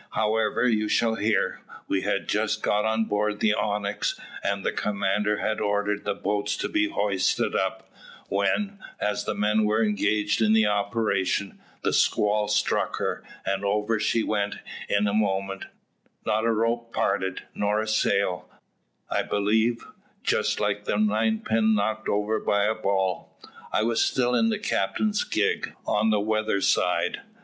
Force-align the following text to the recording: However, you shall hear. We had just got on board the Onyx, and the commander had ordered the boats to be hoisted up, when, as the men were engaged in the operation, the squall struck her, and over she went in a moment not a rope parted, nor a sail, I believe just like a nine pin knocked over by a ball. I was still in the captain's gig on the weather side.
However, 0.15 0.67
you 0.67 0.87
shall 0.89 1.13
hear. 1.13 1.61
We 1.87 2.01
had 2.01 2.27
just 2.27 2.63
got 2.63 2.85
on 2.85 3.05
board 3.05 3.39
the 3.39 3.53
Onyx, 3.53 4.19
and 4.43 4.65
the 4.65 4.71
commander 4.71 5.37
had 5.37 5.59
ordered 5.61 6.05
the 6.05 6.15
boats 6.15 6.57
to 6.57 6.67
be 6.67 6.87
hoisted 6.89 7.53
up, 7.53 7.87
when, 8.27 8.79
as 8.99 9.25
the 9.25 9.35
men 9.35 9.63
were 9.63 9.83
engaged 9.83 10.41
in 10.41 10.53
the 10.53 10.65
operation, 10.65 11.59
the 11.83 11.93
squall 11.93 12.47
struck 12.47 12.95
her, 12.97 13.23
and 13.45 13.63
over 13.63 13.99
she 13.99 14.23
went 14.23 14.55
in 14.89 15.05
a 15.05 15.13
moment 15.13 15.65
not 16.25 16.45
a 16.45 16.51
rope 16.51 16.91
parted, 16.91 17.43
nor 17.53 17.79
a 17.79 17.87
sail, 17.87 18.49
I 19.07 19.21
believe 19.21 19.85
just 20.23 20.59
like 20.59 20.89
a 20.89 20.97
nine 20.97 21.41
pin 21.45 21.75
knocked 21.75 22.09
over 22.09 22.39
by 22.39 22.63
a 22.65 22.73
ball. 22.73 23.37
I 23.71 23.83
was 23.83 24.03
still 24.03 24.33
in 24.33 24.49
the 24.49 24.57
captain's 24.57 25.23
gig 25.23 25.75
on 25.85 26.09
the 26.09 26.19
weather 26.19 26.59
side. 26.59 27.21